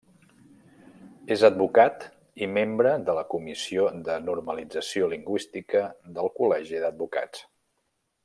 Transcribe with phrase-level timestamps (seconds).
[1.35, 2.05] És advocat
[2.45, 5.83] i membre de la Comissió de Normalització Lingüística
[6.17, 7.45] del Col·legi d’Advocats.